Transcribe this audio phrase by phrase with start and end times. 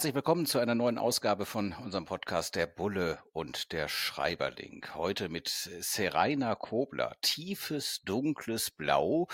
[0.00, 4.86] Herzlich willkommen zu einer neuen Ausgabe von unserem Podcast Der Bulle und der Schreiberling.
[4.94, 7.16] Heute mit Seraina Kobler.
[7.20, 9.28] Tiefes, dunkles Blau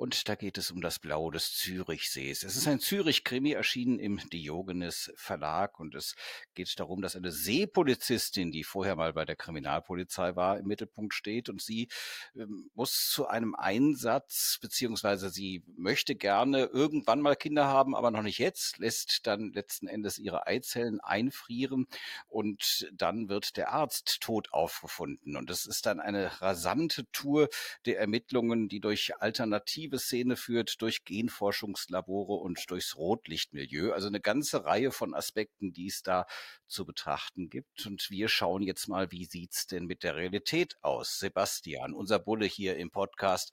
[0.00, 2.42] und da geht es um das Blau des Zürichsees.
[2.42, 6.14] Es ist ein Zürich-Krimi erschienen im Diogenes Verlag und es
[6.54, 11.50] geht darum, dass eine Seepolizistin, die vorher mal bei der Kriminalpolizei war, im Mittelpunkt steht
[11.50, 11.88] und sie
[12.34, 18.22] ähm, muss zu einem Einsatz, beziehungsweise sie möchte gerne irgendwann mal Kinder haben, aber noch
[18.22, 21.86] nicht jetzt, lässt dann letzten Endes ihre Eizellen einfrieren
[22.26, 25.36] und dann wird der Arzt tot aufgefunden.
[25.36, 27.50] Und es ist dann eine rasante Tour
[27.84, 33.92] der Ermittlungen, die durch alternative Szene führt durch Genforschungslabore und durchs Rotlichtmilieu.
[33.92, 36.26] Also eine ganze Reihe von Aspekten, die es da
[36.66, 37.86] zu betrachten gibt.
[37.86, 41.18] Und wir schauen jetzt mal, wie sieht's denn mit der Realität aus?
[41.18, 43.52] Sebastian, unser Bulle hier im Podcast,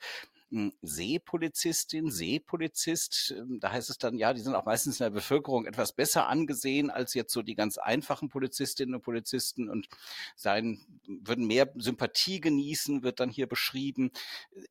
[0.82, 3.36] Seepolizistin, Seepolizist.
[3.38, 6.28] Ähm, da heißt es dann, ja, die sind auch meistens in der Bevölkerung etwas besser
[6.28, 9.90] angesehen als jetzt so die ganz einfachen Polizistinnen und Polizisten und
[10.36, 14.12] sein, würden mehr Sympathie genießen, wird dann hier beschrieben.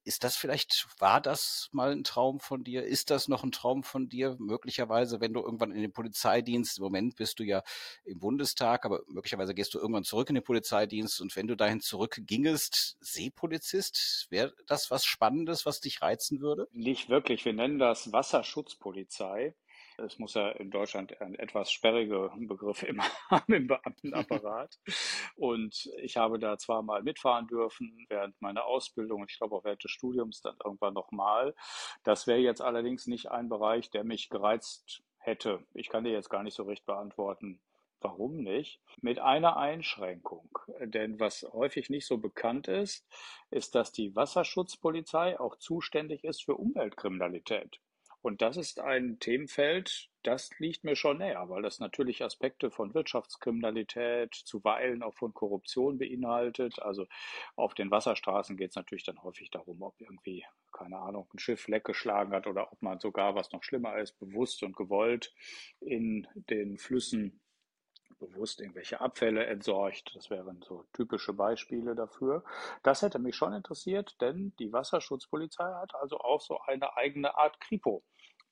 [0.05, 2.85] Ist das vielleicht, war das mal ein Traum von dir?
[2.85, 4.37] Ist das noch ein Traum von dir?
[4.39, 7.63] Möglicherweise, wenn du irgendwann in den Polizeidienst, im Moment bist du ja
[8.05, 11.81] im Bundestag, aber möglicherweise gehst du irgendwann zurück in den Polizeidienst und wenn du dahin
[11.81, 15.66] zurückgingest, Seepolizist, wäre das was Spannendes?
[15.67, 16.69] Was dich reizen würde?
[16.73, 17.45] Nicht wirklich.
[17.45, 19.55] Wir nennen das Wasserschutzpolizei.
[19.99, 24.79] Es muss ja in Deutschland ein etwas sperriger Begriff immer haben im Beamtenapparat.
[25.37, 29.65] Und ich habe da zwar mal mitfahren dürfen während meiner Ausbildung und ich glaube auch
[29.65, 31.55] während des Studiums dann irgendwann nochmal.
[32.05, 35.65] Das wäre jetzt allerdings nicht ein Bereich, der mich gereizt hätte.
[35.75, 37.61] Ich kann dir jetzt gar nicht so recht beantworten,
[38.01, 38.81] Warum nicht?
[39.01, 40.59] Mit einer Einschränkung.
[40.81, 43.07] Denn was häufig nicht so bekannt ist,
[43.51, 47.81] ist, dass die Wasserschutzpolizei auch zuständig ist für Umweltkriminalität.
[48.27, 52.93] Und das ist ein Themenfeld, das liegt mir schon näher, weil das natürlich Aspekte von
[52.93, 56.83] Wirtschaftskriminalität, zuweilen auch von Korruption beinhaltet.
[56.83, 57.07] Also
[57.55, 61.69] auf den Wasserstraßen geht es natürlich dann häufig darum, ob irgendwie, keine Ahnung, ein Schiff
[61.69, 65.33] leck geschlagen hat oder ob man sogar, was noch schlimmer ist, bewusst und gewollt
[65.79, 67.41] in den Flüssen
[68.19, 70.15] bewusst irgendwelche Abfälle entsorgt.
[70.15, 72.45] Das wären so typische Beispiele dafür.
[72.83, 77.61] Das hätte mich schon interessiert, denn die Wasserschutzpolizei hat also auch so eine eigene Art
[77.61, 78.03] Kripo.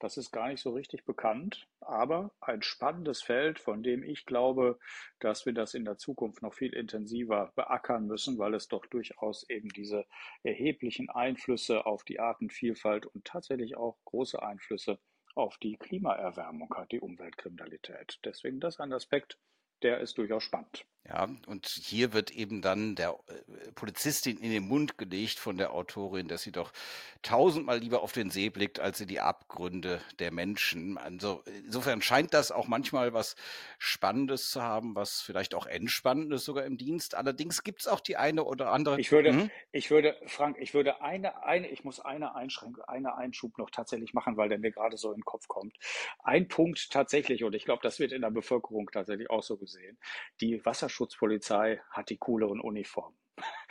[0.00, 4.78] Das ist gar nicht so richtig bekannt, aber ein spannendes Feld, von dem ich glaube,
[5.20, 9.48] dass wir das in der Zukunft noch viel intensiver beackern müssen, weil es doch durchaus
[9.48, 10.04] eben diese
[10.42, 14.98] erheblichen Einflüsse auf die Artenvielfalt und tatsächlich auch große Einflüsse
[15.36, 18.19] auf die Klimaerwärmung hat, die Umweltkriminalität.
[18.25, 19.38] Deswegen das ein Aspekt,
[19.84, 20.86] der ist durchaus spannend.
[21.06, 25.75] Ja, und hier wird eben dann der äh, Polizistin in den Mund gelegt von der
[25.75, 26.72] Autorin, dass sie doch
[27.20, 30.97] tausendmal lieber auf den See blickt, als in die Abgründe der Menschen.
[30.97, 33.37] Also insofern scheint das auch manchmal was
[33.78, 37.14] Spannendes zu haben, was vielleicht auch Entspannendes sogar im Dienst.
[37.14, 38.98] Allerdings gibt es auch die eine oder andere.
[38.98, 39.50] Ich würde, hm?
[39.72, 44.14] ich würde, Frank, ich würde eine, eine, ich muss eine Einschränkung, eine Einschub noch tatsächlich
[44.14, 45.75] machen, weil der mir gerade so in den Kopf kommt.
[46.22, 49.98] Ein Punkt tatsächlich, und ich glaube, das wird in der Bevölkerung tatsächlich auch so gesehen.
[50.41, 53.16] Die Wasser Wasserschutzpolizei hat die cooleren Uniformen.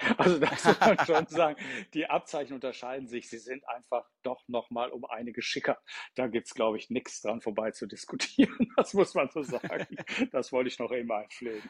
[0.17, 1.63] Also das muss man schon sagen.
[1.93, 3.29] Die Abzeichen unterscheiden sich.
[3.29, 5.79] Sie sind einfach doch nochmal um einige schicker.
[6.15, 8.53] Da gibt es, glaube ich, nichts dran vorbei zu diskutieren.
[8.75, 9.87] Das muss man so sagen.
[10.31, 11.69] Das wollte ich noch eben einpflegen.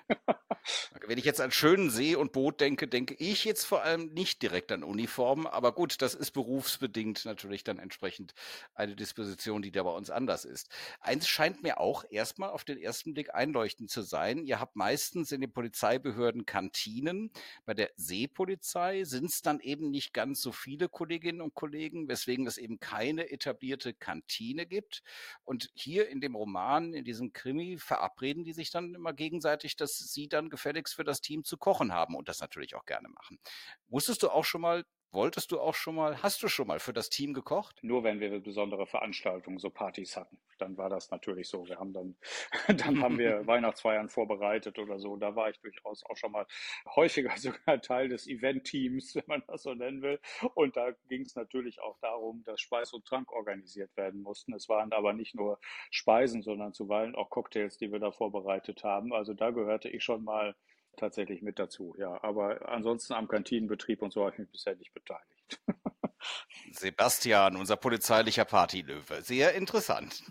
[1.06, 4.42] Wenn ich jetzt an schönen See und Boot denke, denke ich jetzt vor allem nicht
[4.42, 5.46] direkt an Uniformen.
[5.46, 8.34] Aber gut, das ist berufsbedingt natürlich dann entsprechend
[8.74, 10.70] eine Disposition, die da bei uns anders ist.
[11.02, 14.46] Eins scheint mir auch erstmal auf den ersten Blick einleuchtend zu sein.
[14.46, 17.32] Ihr habt meistens in den Polizeibehörden Kantinen.
[17.66, 22.48] Bei der Seepolizei sind es dann eben nicht ganz so viele Kolleginnen und Kollegen, weswegen
[22.48, 25.04] es eben keine etablierte Kantine gibt.
[25.44, 29.98] Und hier in dem Roman, in diesem Krimi, verabreden die sich dann immer gegenseitig, dass
[29.98, 33.40] sie dann gefälligst für das Team zu kochen haben und das natürlich auch gerne machen.
[33.88, 36.92] Musstest du auch schon mal Wolltest du auch schon mal, hast du schon mal für
[36.92, 37.78] das Team gekocht?
[37.84, 40.40] Nur wenn wir besondere Veranstaltungen, so Partys hatten.
[40.58, 41.68] Dann war das natürlich so.
[41.68, 42.16] Wir haben dann,
[42.68, 45.16] dann haben wir Weihnachtsfeiern vorbereitet oder so.
[45.16, 46.48] Da war ich durchaus auch schon mal
[46.96, 50.20] häufiger sogar Teil des Event-Teams, wenn man das so nennen will.
[50.56, 54.52] Und da ging es natürlich auch darum, dass Speis und Trank organisiert werden mussten.
[54.54, 55.60] Es waren aber nicht nur
[55.92, 59.14] Speisen, sondern zuweilen auch Cocktails, die wir da vorbereitet haben.
[59.14, 60.56] Also da gehörte ich schon mal
[60.98, 62.24] tatsächlich mit dazu, ja.
[62.24, 65.62] Aber ansonsten am Kantinenbetrieb und so habe ich mich bisher nicht beteiligt.
[66.72, 69.22] Sebastian, unser polizeilicher Partylöwe.
[69.22, 70.24] Sehr interessant.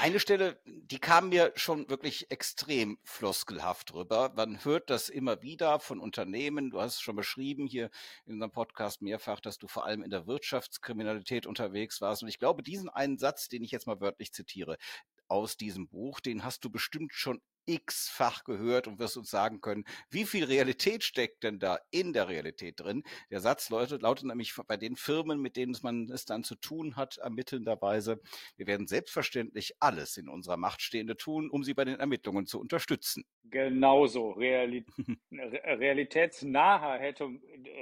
[0.00, 4.32] Eine Stelle, die kam mir schon wirklich extrem floskelhaft rüber.
[4.36, 6.70] Man hört das immer wieder von Unternehmen.
[6.70, 7.90] Du hast schon beschrieben hier
[8.24, 12.22] in unserem Podcast mehrfach, dass du vor allem in der Wirtschaftskriminalität unterwegs warst.
[12.22, 14.78] Und ich glaube, diesen einen Satz, den ich jetzt mal wörtlich zitiere,
[15.26, 19.84] aus diesem Buch, den hast du bestimmt schon x-fach gehört und wirst uns sagen können,
[20.10, 23.02] wie viel Realität steckt denn da in der Realität drin.
[23.30, 26.96] Der Satz lautet, lautet nämlich bei den Firmen, mit denen man es dann zu tun
[26.96, 28.20] hat, ermittelnderweise,
[28.56, 32.58] wir werden selbstverständlich alles in unserer Macht Stehende tun, um sie bei den Ermittlungen zu
[32.58, 33.24] unterstützen.
[33.50, 34.30] Genauso.
[34.32, 34.84] Reali
[35.30, 37.28] realitätsnaher hätte,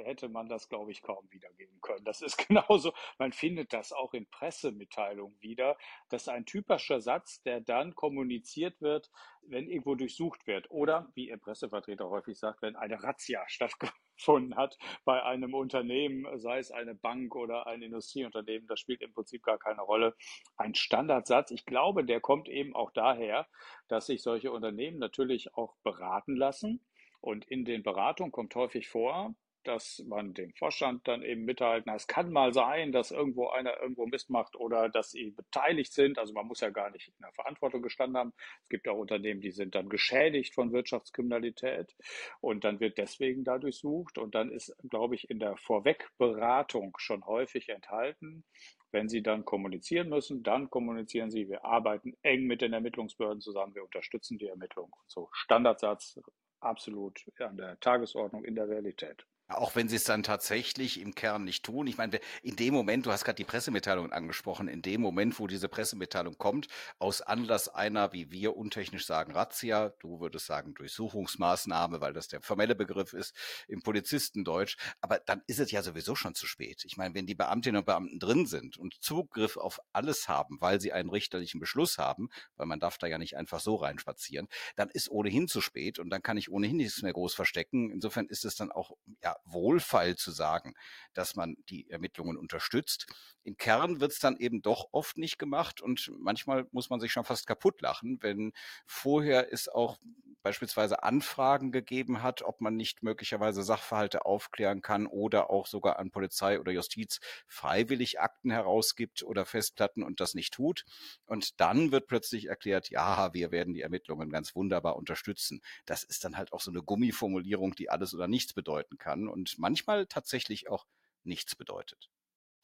[0.04, 2.04] hätte man das, glaube ich, kaum wiedergeben können.
[2.04, 5.76] Das ist genauso, man findet das auch in Pressemitteilungen wieder.
[6.08, 9.10] Das ist ein typischer Satz, der dann kommuniziert wird,
[9.42, 14.05] wenn irgendwo durchsucht wird oder, wie Ihr Pressevertreter häufig sagt, wenn eine Razzia stattgefunden
[14.54, 19.42] hat bei einem Unternehmen, sei es eine Bank oder ein Industrieunternehmen, das spielt im Prinzip
[19.42, 20.14] gar keine Rolle.
[20.56, 23.46] Ein Standardsatz, ich glaube, der kommt eben auch daher,
[23.88, 26.80] dass sich solche Unternehmen natürlich auch beraten lassen.
[27.20, 29.34] Und in den Beratungen kommt häufig vor,
[29.66, 31.92] dass man dem Vorstand dann eben mithalten.
[31.94, 36.18] Es kann mal sein, dass irgendwo einer irgendwo Mist macht oder dass sie beteiligt sind.
[36.18, 38.32] Also man muss ja gar nicht in der Verantwortung gestanden haben.
[38.62, 41.94] Es gibt auch Unternehmen, die sind dann geschädigt von Wirtschaftskriminalität
[42.40, 44.18] und dann wird deswegen da durchsucht.
[44.18, 48.44] Und dann ist, glaube ich, in der Vorwegberatung schon häufig enthalten,
[48.92, 53.74] wenn Sie dann kommunizieren müssen, dann kommunizieren Sie, wir arbeiten eng mit den Ermittlungsbehörden zusammen,
[53.74, 54.94] wir unterstützen die Ermittlung.
[55.06, 56.18] So Standardsatz
[56.60, 59.26] absolut an der Tagesordnung in der Realität.
[59.48, 61.86] Auch wenn sie es dann tatsächlich im Kern nicht tun.
[61.86, 65.46] Ich meine, in dem Moment, du hast gerade die Pressemitteilung angesprochen, in dem Moment, wo
[65.46, 66.66] diese Pressemitteilung kommt,
[66.98, 72.42] aus Anlass einer, wie wir untechnisch sagen, Razzia, du würdest sagen Durchsuchungsmaßnahme, weil das der
[72.42, 73.36] formelle Begriff ist
[73.68, 76.82] im Polizistendeutsch, aber dann ist es ja sowieso schon zu spät.
[76.84, 80.80] Ich meine, wenn die Beamtinnen und Beamten drin sind und Zugriff auf alles haben, weil
[80.80, 84.90] sie einen richterlichen Beschluss haben, weil man darf da ja nicht einfach so reinspazieren, dann
[84.90, 87.92] ist ohnehin zu spät und dann kann ich ohnehin nichts mehr groß verstecken.
[87.92, 88.90] Insofern ist es dann auch,
[89.22, 90.74] ja, Wohlfall zu sagen,
[91.14, 93.06] dass man die Ermittlungen unterstützt.
[93.42, 97.12] Im Kern wird es dann eben doch oft nicht gemacht und manchmal muss man sich
[97.12, 98.52] schon fast kaputt lachen, wenn
[98.86, 99.98] vorher es auch
[100.46, 106.12] beispielsweise Anfragen gegeben hat, ob man nicht möglicherweise Sachverhalte aufklären kann oder auch sogar an
[106.12, 110.84] Polizei oder Justiz freiwillig Akten herausgibt oder Festplatten und das nicht tut.
[111.24, 115.62] Und dann wird plötzlich erklärt, ja, wir werden die Ermittlungen ganz wunderbar unterstützen.
[115.84, 119.58] Das ist dann halt auch so eine Gummiformulierung, die alles oder nichts bedeuten kann und
[119.58, 120.86] manchmal tatsächlich auch
[121.24, 122.08] nichts bedeutet.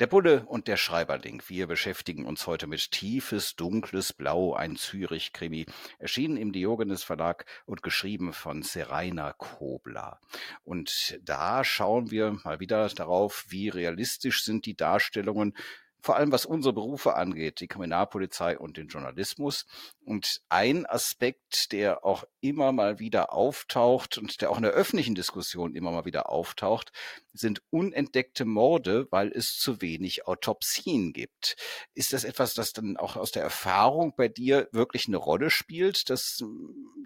[0.02, 1.44] Der Bulle und der Schreiberling.
[1.46, 5.66] Wir beschäftigen uns heute mit Tiefes, Dunkles Blau, ein Zürich-Krimi.
[6.00, 10.19] Erschienen im Diogenes Verlag und geschrieben von Seraina Kobler.
[10.64, 15.56] Und da schauen wir mal wieder darauf, wie realistisch sind die Darstellungen
[16.02, 19.66] vor allem was unsere Berufe angeht, die Kriminalpolizei und den Journalismus.
[20.04, 25.14] Und ein Aspekt, der auch immer mal wieder auftaucht und der auch in der öffentlichen
[25.14, 26.90] Diskussion immer mal wieder auftaucht,
[27.32, 31.56] sind unentdeckte Morde, weil es zu wenig Autopsien gibt.
[31.94, 36.10] Ist das etwas, das dann auch aus der Erfahrung bei dir wirklich eine Rolle spielt,
[36.10, 36.43] dass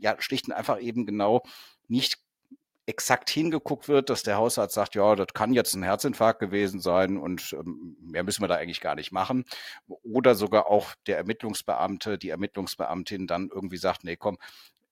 [0.00, 1.42] ja schlicht und einfach eben genau
[1.88, 2.18] nicht
[2.86, 7.16] exakt hingeguckt wird, dass der Hausarzt sagt, ja, das kann jetzt ein Herzinfarkt gewesen sein
[7.16, 9.44] und ähm, mehr müssen wir da eigentlich gar nicht machen.
[10.04, 14.38] Oder sogar auch der Ermittlungsbeamte, die Ermittlungsbeamtin dann irgendwie sagt, nee, komm,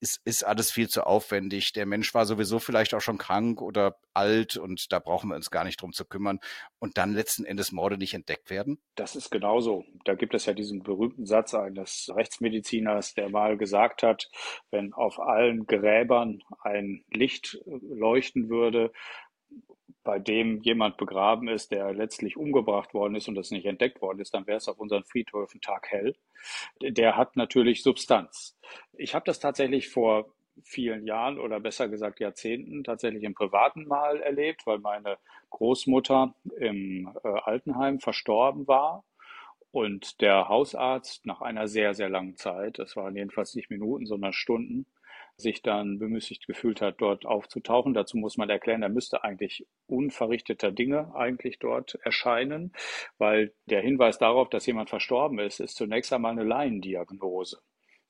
[0.04, 1.73] ist, ist alles viel zu aufwendig.
[1.73, 5.50] Der Mensch war sowieso vielleicht auch schon krank oder alt und da brauchen wir uns
[5.50, 6.40] gar nicht drum zu kümmern.
[6.78, 8.78] Und dann letzten Endes Morde nicht entdeckt werden?
[8.96, 9.84] Das ist genauso.
[10.04, 14.28] Da gibt es ja diesen berühmten Satz eines Rechtsmediziners, der mal gesagt hat,
[14.70, 18.92] wenn auf allen Gräbern ein Licht leuchten würde,
[20.04, 24.20] bei dem jemand begraben ist, der letztlich umgebracht worden ist und das nicht entdeckt worden
[24.20, 26.14] ist, dann wäre es auf unseren Friedhöfen taghell.
[26.80, 28.56] Der hat natürlich Substanz.
[28.92, 30.32] Ich habe das tatsächlich vor
[30.62, 35.18] vielen Jahren oder besser gesagt Jahrzehnten tatsächlich im privaten Mal erlebt, weil meine
[35.50, 39.04] Großmutter im äh, Altenheim verstorben war
[39.73, 44.32] und der Hausarzt nach einer sehr, sehr langen Zeit, das waren jedenfalls nicht Minuten, sondern
[44.32, 44.87] Stunden,
[45.37, 47.95] sich dann bemüßigt gefühlt hat, dort aufzutauchen.
[47.95, 52.73] Dazu muss man erklären, er müsste eigentlich unverrichteter Dinge eigentlich dort erscheinen,
[53.19, 57.61] weil der Hinweis darauf, dass jemand verstorben ist, ist zunächst einmal eine Laiendiagnose.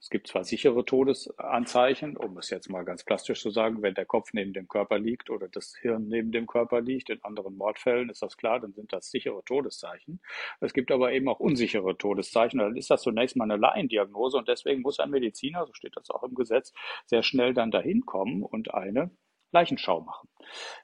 [0.05, 4.05] Es gibt zwar sichere Todesanzeichen, um es jetzt mal ganz plastisch zu sagen, wenn der
[4.05, 8.11] Kopf neben dem Körper liegt oder das Hirn neben dem Körper liegt, in anderen Mordfällen
[8.11, 10.21] ist das klar, dann sind das sichere Todeszeichen.
[10.61, 12.59] Es gibt aber eben auch unsichere Todeszeichen.
[12.59, 16.11] Dann ist das zunächst mal eine Laiendiagnose und deswegen muss ein Mediziner, so steht das
[16.11, 16.75] auch im Gesetz,
[17.07, 19.11] sehr schnell dann dahin kommen und eine
[19.55, 20.29] Leichenschau machen.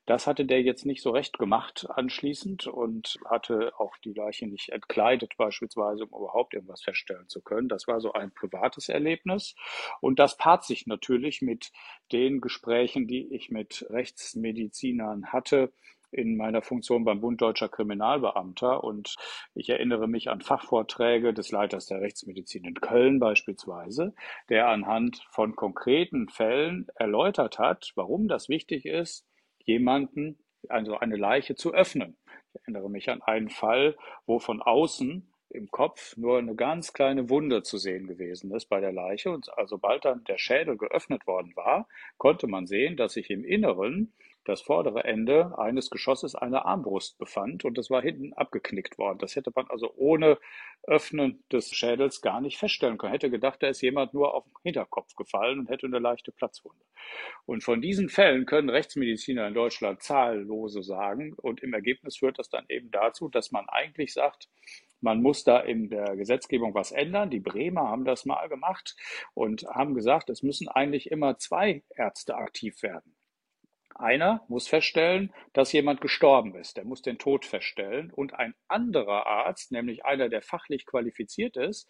[0.06, 4.70] Das hatte der jetzt nicht so recht gemacht anschließend und hatte auch die Leiche nicht
[4.70, 7.68] entkleidet beispielsweise, um überhaupt irgendwas feststellen zu können.
[7.68, 9.54] Das war so ein privates Erlebnis
[10.00, 11.72] und das paart sich natürlich mit
[12.12, 15.72] den Gesprächen, die ich mit Rechtsmedizinern hatte,
[16.12, 19.16] in meiner Funktion beim Bund Deutscher Kriminalbeamter und
[19.54, 24.14] ich erinnere mich an Fachvorträge des Leiters der Rechtsmedizin in Köln beispielsweise,
[24.48, 29.26] der anhand von konkreten Fällen erläutert hat, warum das wichtig ist,
[29.64, 30.38] jemanden,
[30.68, 32.16] also eine Leiche zu öffnen.
[32.52, 37.28] Ich erinnere mich an einen Fall, wo von außen im Kopf nur eine ganz kleine
[37.28, 39.30] Wunde zu sehen gewesen ist bei der Leiche.
[39.30, 41.88] Und also sobald dann der Schädel geöffnet worden war,
[42.18, 44.12] konnte man sehen, dass sich im Inneren
[44.44, 49.18] das vordere Ende eines Geschosses eine Armbrust befand und das war hinten abgeknickt worden.
[49.18, 50.38] Das hätte man also ohne
[50.82, 53.12] Öffnen des Schädels gar nicht feststellen können.
[53.12, 56.84] Hätte gedacht, da ist jemand nur auf den Hinterkopf gefallen und hätte eine leichte Platzwunde.
[57.44, 62.48] Und von diesen Fällen können Rechtsmediziner in Deutschland zahllose sagen und im Ergebnis führt das
[62.48, 64.48] dann eben dazu, dass man eigentlich sagt,
[65.02, 67.30] man muss da in der Gesetzgebung was ändern.
[67.30, 68.96] Die Bremer haben das mal gemacht
[69.34, 73.16] und haben gesagt, es müssen eigentlich immer zwei Ärzte aktiv werden.
[74.00, 76.76] Einer muss feststellen, dass jemand gestorben ist.
[76.76, 78.10] Der muss den Tod feststellen.
[78.12, 81.88] Und ein anderer Arzt, nämlich einer, der fachlich qualifiziert ist,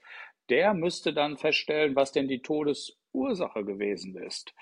[0.49, 4.53] der müsste dann feststellen, was denn die Todesursache gewesen ist.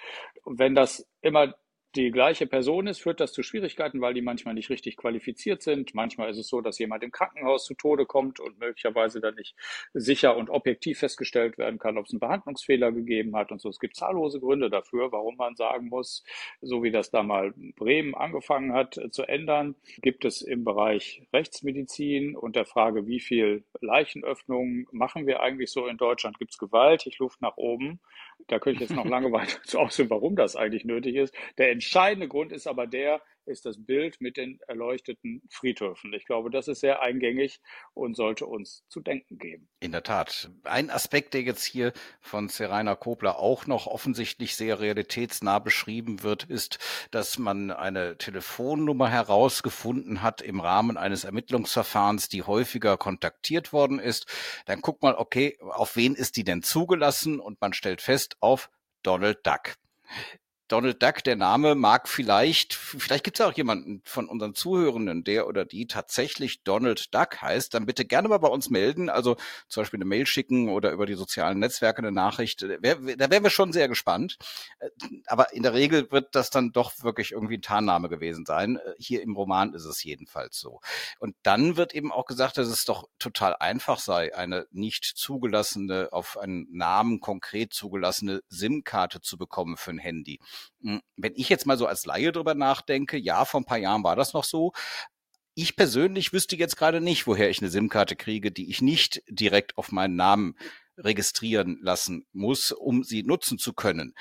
[0.44, 1.54] Wenn das immer
[1.98, 5.94] die gleiche Person ist, führt das zu Schwierigkeiten, weil die manchmal nicht richtig qualifiziert sind.
[5.94, 9.56] Manchmal ist es so, dass jemand im Krankenhaus zu Tode kommt und möglicherweise dann nicht
[9.94, 13.68] sicher und objektiv festgestellt werden kann, ob es einen Behandlungsfehler gegeben hat und so.
[13.68, 16.22] Es gibt zahllose Gründe dafür, warum man sagen muss,
[16.60, 21.22] so wie das da mal Bremen angefangen hat äh, zu ändern, gibt es im Bereich
[21.32, 26.58] Rechtsmedizin und der Frage, wie viel Leichenöffnungen machen wir eigentlich so in Deutschland, gibt es
[26.58, 27.98] gewaltig Luft nach oben.
[28.46, 31.34] Da könnte ich jetzt noch lange weiter zu ausführen, warum das eigentlich nötig ist.
[31.58, 36.12] Der entscheidende Grund ist aber der, ist das Bild mit den erleuchteten Friedhöfen.
[36.12, 37.62] Ich glaube, das ist sehr eingängig
[37.94, 39.70] und sollte uns zu denken geben.
[39.80, 40.50] In der Tat.
[40.64, 46.44] Ein Aspekt, der jetzt hier von Seraina Kobler auch noch offensichtlich sehr realitätsnah beschrieben wird,
[46.44, 46.78] ist,
[47.10, 54.26] dass man eine Telefonnummer herausgefunden hat im Rahmen eines Ermittlungsverfahrens, die häufiger kontaktiert worden ist.
[54.66, 57.40] Dann guckt man, okay, auf wen ist die denn zugelassen?
[57.40, 58.68] Und man stellt fest, auf
[59.02, 59.76] Donald Duck.
[60.68, 65.46] Donald Duck, der Name mag vielleicht, vielleicht gibt es auch jemanden von unseren Zuhörenden, der
[65.46, 69.36] oder die tatsächlich Donald Duck heißt, dann bitte gerne mal bei uns melden, also
[69.68, 72.62] zum Beispiel eine Mail schicken oder über die sozialen Netzwerke eine Nachricht.
[72.62, 74.36] Da wären wir schon sehr gespannt.
[74.78, 74.90] Äh,
[75.26, 78.76] aber in der Regel wird das dann doch wirklich irgendwie ein Tarnname gewesen sein.
[78.76, 80.80] Äh, hier im Roman ist es jedenfalls so.
[81.18, 86.08] Und dann wird eben auch gesagt, dass es doch total einfach sei, eine nicht zugelassene,
[86.12, 90.40] auf einen Namen konkret zugelassene SIM-Karte zu bekommen für ein Handy.
[90.82, 94.04] Hm, wenn ich jetzt mal so als Laie drüber nachdenke, ja, vor ein paar Jahren
[94.04, 94.72] war das noch so.
[95.54, 99.76] Ich persönlich wüsste jetzt gerade nicht, woher ich eine SIM-Karte kriege, die ich nicht direkt
[99.76, 100.56] auf meinen Namen
[100.96, 104.14] registrieren lassen muss, um sie nutzen zu können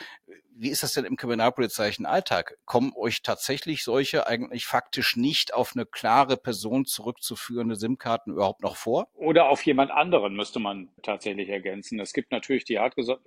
[0.59, 2.57] wie ist das denn im kriminalpolizeilichen Alltag?
[2.65, 8.75] Kommen euch tatsächlich solche eigentlich faktisch nicht auf eine klare Person zurückzuführende SIM-Karten überhaupt noch
[8.75, 9.07] vor?
[9.13, 11.99] Oder auf jemand anderen müsste man tatsächlich ergänzen.
[11.99, 12.79] Es gibt natürlich die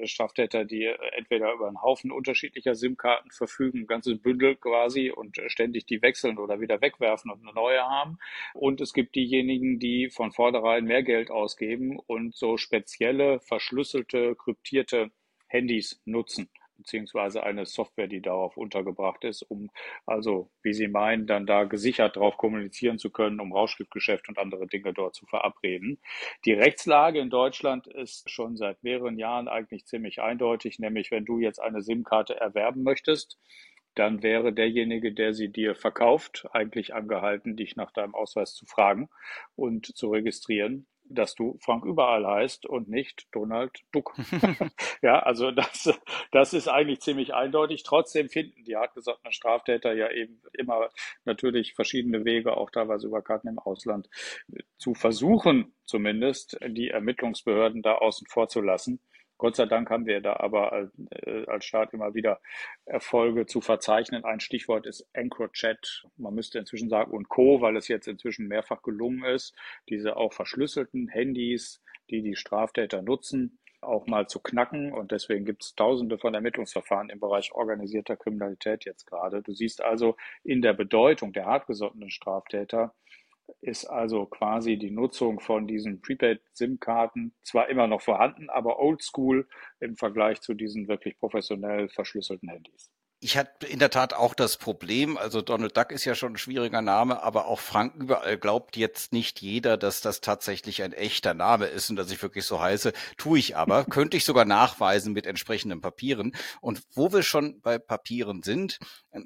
[0.04, 5.86] Straftäter, die entweder über einen Haufen unterschiedlicher SIM-Karten verfügen, ein ganzes Bündel quasi und ständig
[5.86, 8.18] die wechseln oder wieder wegwerfen und eine neue haben.
[8.54, 15.10] Und es gibt diejenigen, die von vornherein mehr Geld ausgeben und so spezielle, verschlüsselte, kryptierte
[15.46, 19.70] Handys nutzen beziehungsweise eine Software, die darauf untergebracht ist, um
[20.06, 24.66] also, wie Sie meinen, dann da gesichert drauf kommunizieren zu können, um Rauschgiftgeschäft und andere
[24.66, 26.00] Dinge dort zu verabreden.
[26.44, 31.38] Die Rechtslage in Deutschland ist schon seit mehreren Jahren eigentlich ziemlich eindeutig, nämlich wenn du
[31.38, 33.38] jetzt eine SIM-Karte erwerben möchtest,
[33.94, 39.08] dann wäre derjenige, der sie dir verkauft, eigentlich angehalten, dich nach deinem Ausweis zu fragen
[39.56, 44.14] und zu registrieren dass du Frank überall heißt und nicht Donald Duck.
[45.02, 45.98] ja, also das,
[46.32, 47.82] das ist eigentlich ziemlich eindeutig.
[47.82, 50.88] Trotzdem finden die hartgesottenen Straftäter ja eben immer
[51.24, 54.08] natürlich verschiedene Wege, auch teilweise über Karten im Ausland,
[54.78, 59.00] zu versuchen, zumindest die Ermittlungsbehörden da außen vor zu lassen.
[59.40, 62.42] Gott sei Dank haben wir da aber als, äh, als Staat immer wieder
[62.84, 64.22] Erfolge zu verzeichnen.
[64.22, 66.04] Ein Stichwort ist EncroChat.
[66.18, 69.56] Man müsste inzwischen sagen und Co., weil es jetzt inzwischen mehrfach gelungen ist,
[69.88, 74.92] diese auch verschlüsselten Handys, die die Straftäter nutzen, auch mal zu knacken.
[74.92, 79.40] Und deswegen gibt es tausende von Ermittlungsverfahren im Bereich organisierter Kriminalität jetzt gerade.
[79.40, 82.94] Du siehst also in der Bedeutung der hartgesottenen Straftäter,
[83.60, 89.48] ist also quasi die Nutzung von diesen Prepaid-SIM-Karten zwar immer noch vorhanden, aber oldschool
[89.80, 92.90] im Vergleich zu diesen wirklich professionell verschlüsselten Handys.
[93.22, 96.38] ich hatte in der Tat auch das Problem, also Donald Duck ist ja schon ein
[96.38, 101.34] schwieriger Name, aber auch Frank überall glaubt jetzt nicht jeder, dass das tatsächlich ein echter
[101.34, 102.94] Name ist und dass ich wirklich so heiße.
[103.18, 106.34] Tue ich aber, könnte ich sogar nachweisen mit entsprechenden Papieren.
[106.62, 108.78] Und wo wir schon bei Papieren sind,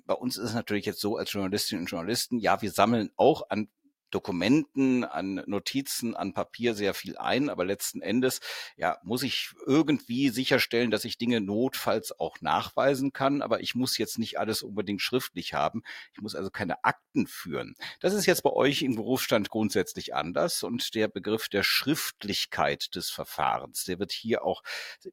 [0.06, 3.48] bei uns ist es natürlich jetzt so als Journalistinnen und Journalisten, ja, wir sammeln auch
[3.48, 3.68] an
[4.14, 8.40] Dokumenten, an Notizen, an Papier sehr viel ein, aber letzten Endes
[8.76, 13.98] ja muss ich irgendwie sicherstellen, dass ich Dinge notfalls auch nachweisen kann, aber ich muss
[13.98, 15.82] jetzt nicht alles unbedingt schriftlich haben.
[16.12, 17.74] Ich muss also keine Akten führen.
[18.00, 23.10] Das ist jetzt bei euch im Berufsstand grundsätzlich anders und der Begriff der Schriftlichkeit des
[23.10, 24.62] Verfahrens, der wird hier auch,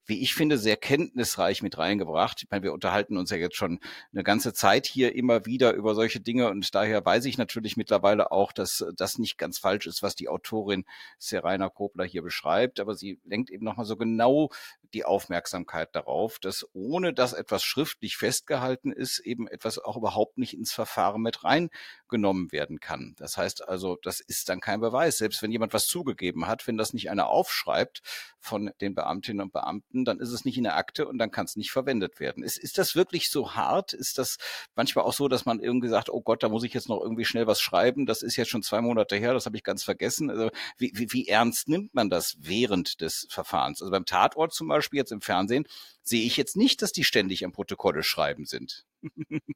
[0.05, 2.43] wie ich finde, sehr kenntnisreich mit reingebracht.
[2.43, 3.79] Ich meine, wir unterhalten uns ja jetzt schon
[4.13, 8.31] eine ganze Zeit hier immer wieder über solche Dinge und daher weiß ich natürlich mittlerweile
[8.31, 10.85] auch, dass das nicht ganz falsch ist, was die Autorin
[11.17, 14.49] Serena Kobler hier beschreibt, aber sie lenkt eben nochmal so genau
[14.93, 20.53] die Aufmerksamkeit darauf, dass ohne dass etwas schriftlich festgehalten ist, eben etwas auch überhaupt nicht
[20.53, 23.15] ins Verfahren mit reingenommen werden kann.
[23.17, 25.17] Das heißt also, das ist dann kein Beweis.
[25.17, 28.01] Selbst wenn jemand was zugegeben hat, wenn das nicht einer aufschreibt
[28.39, 31.45] von den Beamtinnen und Beamten, dann ist es nicht in der Akte und dann kann
[31.45, 32.43] es nicht verwendet werden.
[32.43, 33.93] Ist, ist das wirklich so hart?
[33.93, 34.37] Ist das
[34.75, 37.25] manchmal auch so, dass man irgendwie sagt, oh Gott, da muss ich jetzt noch irgendwie
[37.25, 38.05] schnell was schreiben?
[38.05, 40.29] Das ist jetzt schon zwei Monate her, das habe ich ganz vergessen.
[40.29, 43.81] Also wie, wie, wie ernst nimmt man das während des Verfahrens?
[43.81, 45.67] Also beim Tatort zum Beispiel jetzt im Fernsehen
[46.03, 48.85] sehe ich jetzt nicht, dass die ständig am Protokolle schreiben sind.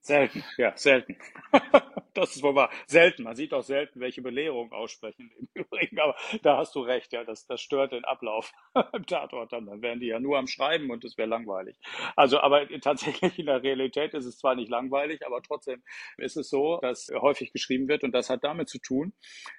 [0.01, 1.17] Selten, ja, selten.
[2.15, 2.71] das ist wohl wahr.
[2.87, 3.23] Selten.
[3.23, 5.99] Man sieht auch selten, welche Belehrungen aussprechen im Übrigen.
[5.99, 8.53] Aber da hast du recht, ja, das, das stört den Ablauf
[8.93, 9.65] im Tatort dann.
[9.65, 11.77] Dann wären die ja nur am Schreiben und es wäre langweilig.
[12.15, 15.83] Also, aber tatsächlich in der Realität ist es zwar nicht langweilig, aber trotzdem
[16.17, 19.13] ist es so, dass häufig geschrieben wird und das hat damit zu tun,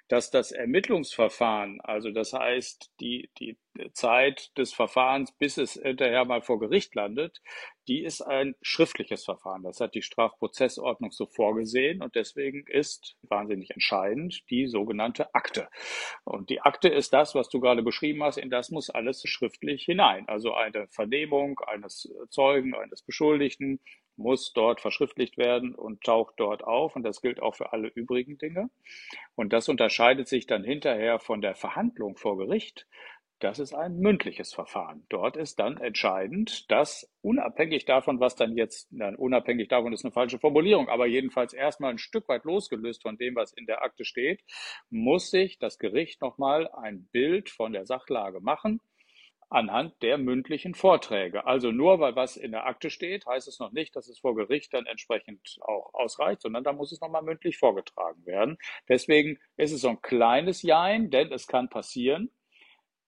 [0.07, 3.57] dass das Ermittlungsverfahren, also das heißt, die, die
[3.93, 7.41] Zeit des Verfahrens, bis es hinterher mal vor Gericht landet,
[7.87, 9.63] die ist ein schriftliches Verfahren.
[9.63, 15.69] Das hat die Strafprozessordnung so vorgesehen und deswegen ist wahnsinnig entscheidend die sogenannte Akte.
[16.23, 19.83] Und die Akte ist das, was du gerade beschrieben hast, in das muss alles schriftlich
[19.83, 20.27] hinein.
[20.27, 23.79] Also eine Vernehmung eines Zeugen, eines Beschuldigten
[24.17, 26.95] muss dort verschriftlicht werden und taucht dort auf.
[26.95, 28.69] Und das gilt auch für alle übrigen Dinge.
[29.35, 32.87] Und das unterscheidet sich dann hinterher von der Verhandlung vor Gericht.
[33.39, 35.05] Das ist ein mündliches Verfahren.
[35.09, 40.11] Dort ist dann entscheidend, dass unabhängig davon, was dann jetzt, nein, unabhängig davon ist eine
[40.11, 44.05] falsche Formulierung, aber jedenfalls erstmal ein Stück weit losgelöst von dem, was in der Akte
[44.05, 44.41] steht,
[44.89, 48.81] muss sich das Gericht nochmal ein Bild von der Sachlage machen
[49.49, 51.45] anhand der mündlichen Vorträge.
[51.45, 54.35] Also nur weil was in der Akte steht, heißt es noch nicht, dass es vor
[54.35, 58.57] Gericht dann entsprechend auch ausreicht, sondern da muss es nochmal mündlich vorgetragen werden.
[58.89, 62.29] Deswegen ist es so ein kleines Jein, denn es kann passieren,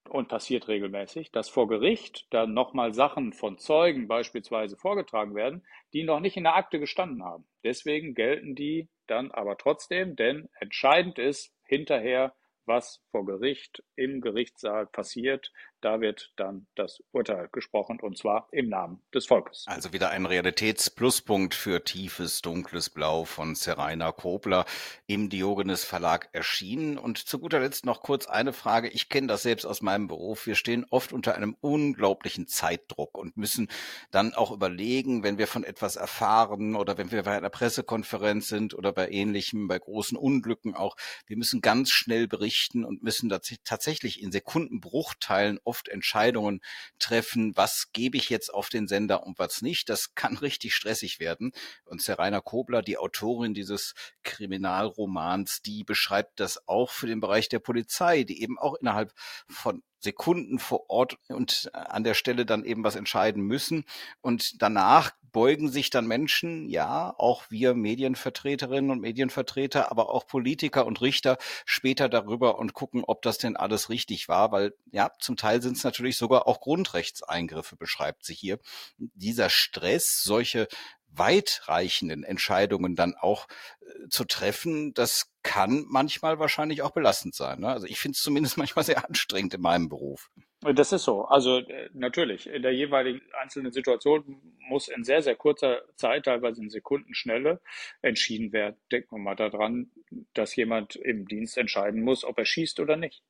[0.10, 6.04] und passiert regelmäßig, dass vor Gericht dann nochmal Sachen von Zeugen beispielsweise vorgetragen werden, die
[6.04, 7.48] noch nicht in der Akte gestanden haben.
[7.64, 14.86] Deswegen gelten die dann aber trotzdem, denn entscheidend ist hinterher, was vor Gericht im Gerichtssaal
[14.86, 19.66] passiert, da wird dann das Urteil gesprochen und zwar im Namen des Volkes.
[19.68, 24.66] Also wieder ein Realitätspluspunkt für tiefes, dunkles Blau von Seraina Kobler
[25.08, 26.98] im Diogenes Verlag erschienen.
[26.98, 28.90] Und zu guter Letzt noch kurz eine Frage.
[28.90, 30.46] Ich kenne das selbst aus meinem Beruf.
[30.46, 33.70] Wir stehen oft unter einem unglaublichen Zeitdruck und müssen
[34.12, 38.74] dann auch überlegen, wenn wir von etwas erfahren oder wenn wir bei einer Pressekonferenz sind
[38.74, 40.96] oder bei ähnlichem, bei großen Unglücken auch,
[41.28, 43.30] wir müssen ganz schnell berichten und müssen
[43.64, 46.62] tatsächlich in Sekundenbruchteilen oft Entscheidungen
[46.98, 49.88] treffen, was gebe ich jetzt auf den Sender und was nicht.
[49.88, 51.52] Das kann richtig stressig werden.
[51.86, 57.60] Und Serena Kobler, die Autorin dieses Kriminalromans, die beschreibt das auch für den Bereich der
[57.60, 59.14] Polizei, die eben auch innerhalb
[59.48, 63.86] von Sekunden vor Ort und an der Stelle dann eben was entscheiden müssen.
[64.22, 70.86] Und danach beugen sich dann Menschen, ja, auch wir Medienvertreterinnen und Medienvertreter, aber auch Politiker
[70.86, 75.38] und Richter später darüber und gucken, ob das denn alles richtig war, weil ja, zum
[75.38, 78.60] Teil sind es natürlich sogar auch Grundrechtseingriffe, beschreibt sie hier.
[78.98, 80.68] Dieser Stress, solche
[81.12, 83.48] weitreichenden Entscheidungen dann auch
[83.82, 87.62] äh, zu treffen, das kann manchmal wahrscheinlich auch belastend sein.
[87.62, 87.70] Ne?
[87.70, 90.30] Also ich finde es zumindest manchmal sehr anstrengend in meinem Beruf.
[90.62, 91.24] Das ist so.
[91.24, 96.62] Also äh, natürlich, in der jeweiligen einzelnen Situation muss in sehr, sehr kurzer Zeit, teilweise
[96.62, 97.62] in Sekundenschnelle,
[98.02, 98.76] entschieden werden.
[98.92, 99.92] Denken wir mal daran,
[100.34, 103.24] dass jemand im Dienst entscheiden muss, ob er schießt oder nicht.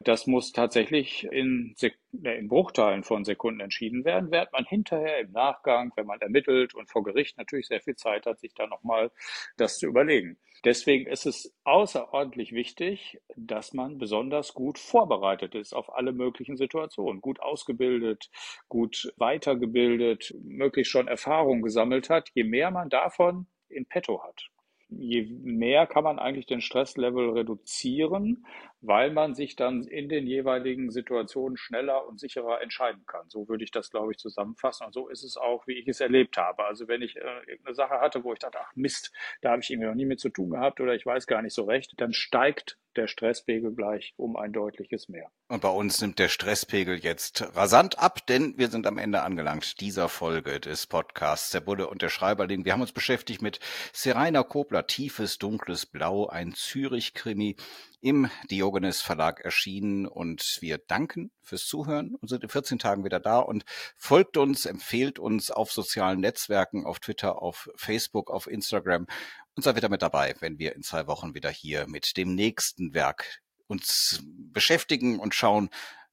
[0.00, 1.74] Das muss tatsächlich in,
[2.22, 6.90] in Bruchteilen von Sekunden entschieden werden, während man hinterher im Nachgang, wenn man ermittelt und
[6.90, 9.10] vor Gericht natürlich sehr viel Zeit hat, sich da nochmal
[9.56, 10.38] das zu überlegen.
[10.64, 17.22] Deswegen ist es außerordentlich wichtig, dass man besonders gut vorbereitet ist auf alle möglichen Situationen,
[17.22, 18.30] gut ausgebildet,
[18.68, 22.28] gut weitergebildet, möglichst schon Erfahrung gesammelt hat.
[22.34, 24.50] Je mehr man davon in petto hat,
[24.90, 28.44] je mehr kann man eigentlich den Stresslevel reduzieren,
[28.80, 33.28] weil man sich dann in den jeweiligen Situationen schneller und sicherer entscheiden kann.
[33.28, 34.86] So würde ich das, glaube ich, zusammenfassen.
[34.86, 36.64] Und so ist es auch, wie ich es erlebt habe.
[36.64, 39.12] Also wenn ich äh, irgendeine Sache hatte, wo ich dachte, ach Mist,
[39.42, 41.54] da habe ich irgendwie noch nie mit zu tun gehabt oder ich weiß gar nicht
[41.54, 45.30] so recht, dann steigt der Stresspegel gleich um ein deutliches mehr.
[45.48, 49.80] Und bei uns nimmt der Stresspegel jetzt rasant ab, denn wir sind am Ende angelangt
[49.80, 52.64] dieser Folge des Podcasts Der Bulle und der Schreiberling.
[52.64, 53.60] Wir haben uns beschäftigt mit
[53.92, 57.56] Seraina Kobler, Tiefes, Dunkles Blau, ein Zürich-Krimi
[58.00, 58.30] im
[58.70, 63.40] Diogenes Verlag erschienen und wir danken fürs Zuhören und sind in 14 Tagen wieder da
[63.40, 63.64] und
[63.96, 69.08] folgt uns, empfehlt uns auf sozialen Netzwerken, auf Twitter, auf Facebook, auf Instagram
[69.56, 72.94] und seid wieder mit dabei, wenn wir in zwei Wochen wieder hier mit dem nächsten
[72.94, 75.68] Werk uns beschäftigen und schauen,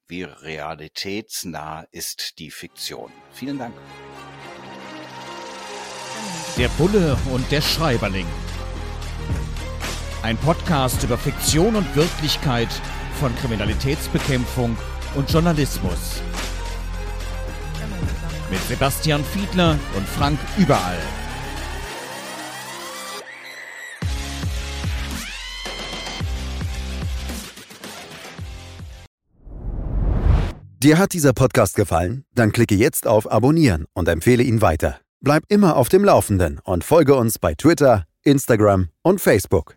[0.07, 3.11] wie realitätsnah ist die Fiktion.
[3.33, 3.75] Vielen Dank.
[6.57, 8.25] Der Bulle und der Schreiberling.
[10.23, 12.69] Ein Podcast über Fiktion und Wirklichkeit
[13.19, 14.75] von Kriminalitätsbekämpfung
[15.15, 16.21] und Journalismus.
[18.49, 20.97] Mit Sebastian Fiedler und Frank Überall.
[30.81, 32.23] Dir hat dieser Podcast gefallen?
[32.33, 34.99] Dann klicke jetzt auf Abonnieren und empfehle ihn weiter.
[35.21, 39.76] Bleib immer auf dem Laufenden und folge uns bei Twitter, Instagram und Facebook.